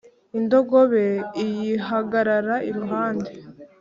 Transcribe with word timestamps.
indogobe 0.37 1.05
iyihagarara 1.43 2.55
iruhande 2.69 3.31